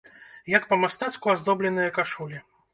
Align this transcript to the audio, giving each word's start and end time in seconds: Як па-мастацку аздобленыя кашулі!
Як 0.57 0.65
па-мастацку 0.71 1.33
аздобленыя 1.35 1.95
кашулі! 2.01 2.45